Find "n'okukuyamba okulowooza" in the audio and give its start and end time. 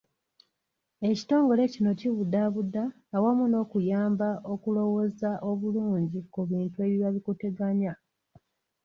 3.47-5.31